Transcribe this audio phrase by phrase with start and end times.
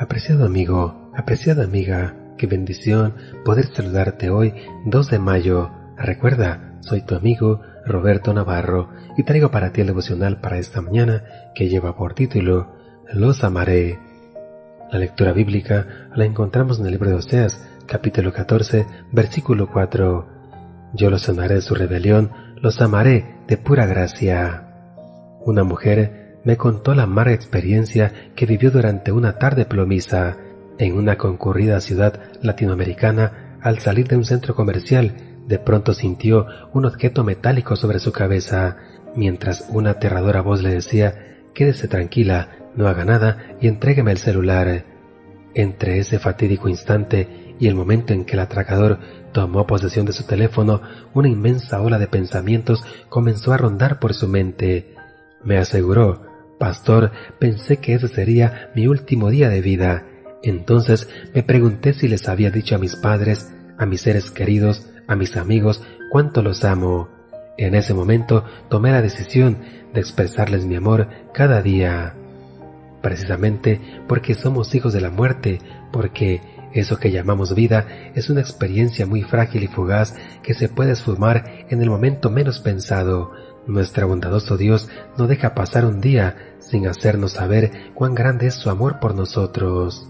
[0.00, 4.54] Apreciado amigo, apreciada amiga, qué bendición poder saludarte hoy
[4.86, 5.72] 2 de mayo.
[5.98, 11.22] Recuerda, soy tu amigo Roberto Navarro y traigo para ti el devocional para esta mañana
[11.54, 12.72] que lleva por título
[13.12, 13.98] Los amaré.
[14.90, 20.26] La lectura bíblica la encontramos en el libro de Oseas, capítulo 14, versículo 4.
[20.94, 24.66] Yo los sanaré de su rebelión, los amaré de pura gracia.
[25.44, 30.36] Una mujer me contó la amarga experiencia que vivió durante una tarde plomiza
[30.78, 35.14] en una concurrida ciudad latinoamericana al salir de un centro comercial
[35.46, 38.76] de pronto sintió un objeto metálico sobre su cabeza,
[39.16, 44.84] mientras una aterradora voz le decía Quédese tranquila, no haga nada y entrégueme el celular.
[45.54, 49.00] Entre ese fatídico instante y el momento en que el atracador
[49.32, 50.82] tomó posesión de su teléfono,
[51.14, 54.94] una inmensa ola de pensamientos comenzó a rondar por su mente.
[55.42, 56.29] Me aseguró,
[56.60, 60.04] Pastor, pensé que ese sería mi último día de vida.
[60.42, 65.16] Entonces me pregunté si les había dicho a mis padres, a mis seres queridos, a
[65.16, 67.08] mis amigos cuánto los amo.
[67.56, 69.56] En ese momento tomé la decisión
[69.94, 72.14] de expresarles mi amor cada día.
[73.00, 76.42] Precisamente porque somos hijos de la muerte, porque
[76.74, 81.64] eso que llamamos vida es una experiencia muy frágil y fugaz que se puede esfumar
[81.70, 83.32] en el momento menos pensado.
[83.70, 88.68] Nuestro bondadoso Dios no deja pasar un día sin hacernos saber cuán grande es su
[88.68, 90.08] amor por nosotros.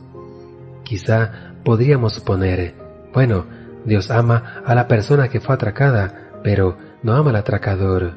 [0.83, 2.75] Quizá podríamos poner,
[3.13, 3.45] bueno,
[3.85, 8.15] Dios ama a la persona que fue atracada, pero no ama al atracador.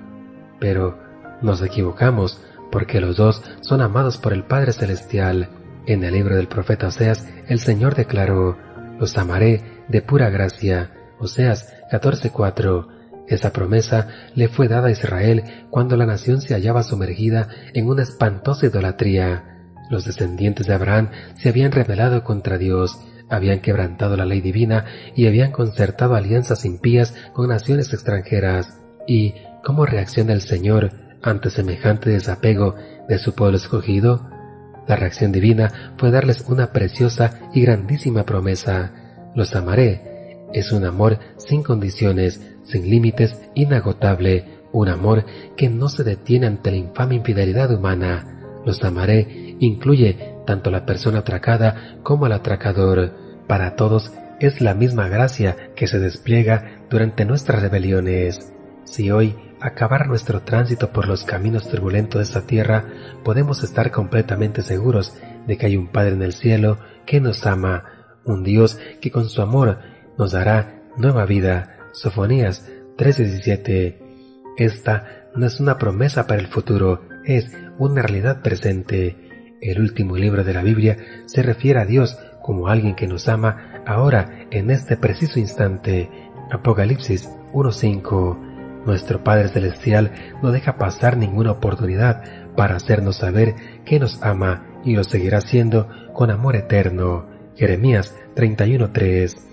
[0.61, 0.97] Pero
[1.41, 2.41] nos equivocamos
[2.71, 5.49] porque los dos son amados por el Padre Celestial.
[5.85, 8.57] En el libro del profeta Oseas, el Señor declaró,
[8.97, 10.91] los amaré de pura gracia.
[11.19, 12.92] Oseas 14:4.
[13.27, 18.03] Esa promesa le fue dada a Israel cuando la nación se hallaba sumergida en una
[18.03, 19.71] espantosa idolatría.
[19.89, 24.85] Los descendientes de Abraham se habían rebelado contra Dios habían quebrantado la ley divina
[25.15, 28.79] y habían concertado alianzas impías con naciones extranjeras.
[29.07, 30.91] ¿Y cómo reacciona el Señor
[31.21, 32.75] ante semejante desapego
[33.07, 34.29] de su pueblo escogido?
[34.87, 38.91] La reacción divina fue darles una preciosa y grandísima promesa.
[39.35, 40.12] Los amaré.
[40.53, 45.25] Es un amor sin condiciones, sin límites, inagotable, un amor
[45.57, 48.61] que no se detiene ante la infame infidelidad humana.
[48.65, 53.11] Los amaré incluye tanto la persona atracada como el atracador.
[53.47, 58.53] Para todos es la misma gracia que se despliega durante nuestras rebeliones.
[58.83, 62.85] Si hoy acabara nuestro tránsito por los caminos turbulentos de esta tierra,
[63.23, 65.15] podemos estar completamente seguros
[65.47, 67.85] de que hay un Padre en el cielo que nos ama,
[68.25, 69.79] un Dios que con su amor
[70.17, 71.77] nos dará nueva vida.
[71.91, 73.99] Sofonías 3:17.
[74.57, 79.17] Esta no es una promesa para el futuro, es una realidad presente.
[79.61, 83.81] El último libro de la Biblia se refiere a Dios como alguien que nos ama
[83.85, 86.09] ahora en este preciso instante.
[86.51, 88.83] Apocalipsis 1.5.
[88.85, 92.23] Nuestro Padre Celestial no deja pasar ninguna oportunidad
[92.55, 97.27] para hacernos saber que nos ama y lo seguirá haciendo con amor eterno.
[97.55, 99.52] Jeremías 31.3.